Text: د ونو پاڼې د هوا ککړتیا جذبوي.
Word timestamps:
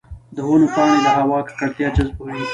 د 0.35 0.37
ونو 0.47 0.67
پاڼې 0.73 0.97
د 1.03 1.07
هوا 1.17 1.39
ککړتیا 1.47 1.87
جذبوي. 1.95 2.43